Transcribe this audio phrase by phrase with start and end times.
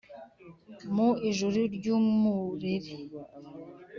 [0.95, 2.93] Mu ijuru ry'umurere.